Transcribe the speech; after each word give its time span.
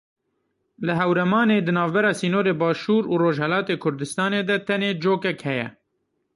Li 0.85 0.93
Hewremanê 0.99 1.57
di 1.65 1.71
navbera 1.77 2.11
sînorê 2.19 2.53
Başûr 2.61 3.03
û 3.11 3.13
Rojhilatê 3.23 3.75
Kurdistanê 3.83 4.41
de 4.49 4.55
tenê 4.67 4.91
cokek 5.03 5.39
heye. 5.47 5.67